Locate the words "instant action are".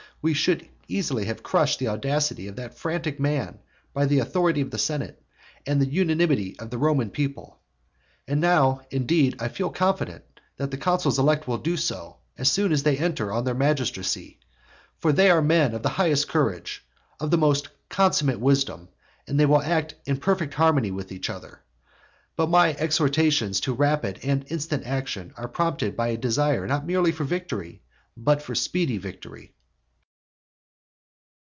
24.48-25.48